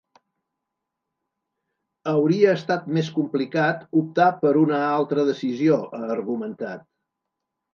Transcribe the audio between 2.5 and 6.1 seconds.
estat més complicat optar per una altra decisió, ha